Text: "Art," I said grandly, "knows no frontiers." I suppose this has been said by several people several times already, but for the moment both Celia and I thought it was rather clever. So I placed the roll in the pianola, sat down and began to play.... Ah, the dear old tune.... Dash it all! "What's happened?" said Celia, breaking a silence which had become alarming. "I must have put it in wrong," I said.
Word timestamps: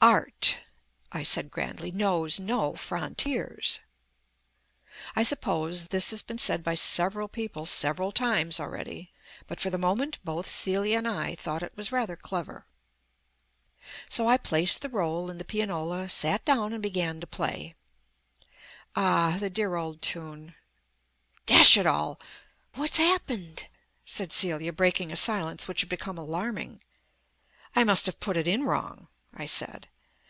"Art," 0.00 0.58
I 1.10 1.24
said 1.24 1.50
grandly, 1.50 1.90
"knows 1.90 2.38
no 2.38 2.76
frontiers." 2.76 3.80
I 5.16 5.24
suppose 5.24 5.88
this 5.88 6.10
has 6.10 6.22
been 6.22 6.38
said 6.38 6.62
by 6.62 6.76
several 6.76 7.26
people 7.26 7.66
several 7.66 8.12
times 8.12 8.60
already, 8.60 9.12
but 9.48 9.58
for 9.58 9.70
the 9.70 9.76
moment 9.76 10.20
both 10.22 10.48
Celia 10.48 10.98
and 10.98 11.08
I 11.08 11.34
thought 11.34 11.64
it 11.64 11.76
was 11.76 11.90
rather 11.90 12.14
clever. 12.14 12.64
So 14.08 14.28
I 14.28 14.36
placed 14.36 14.82
the 14.82 14.88
roll 14.88 15.30
in 15.30 15.38
the 15.38 15.44
pianola, 15.44 16.08
sat 16.08 16.44
down 16.44 16.72
and 16.72 16.82
began 16.82 17.18
to 17.20 17.26
play.... 17.26 17.74
Ah, 18.94 19.36
the 19.40 19.50
dear 19.50 19.74
old 19.74 20.00
tune.... 20.00 20.54
Dash 21.44 21.76
it 21.76 21.86
all! 21.86 22.20
"What's 22.74 22.98
happened?" 22.98 23.66
said 24.06 24.30
Celia, 24.30 24.72
breaking 24.72 25.10
a 25.10 25.16
silence 25.16 25.66
which 25.66 25.80
had 25.80 25.90
become 25.90 26.16
alarming. 26.18 26.82
"I 27.74 27.82
must 27.82 28.06
have 28.06 28.20
put 28.20 28.36
it 28.36 28.46
in 28.46 28.62
wrong," 28.62 29.08
I 29.40 29.44
said. 29.44 29.86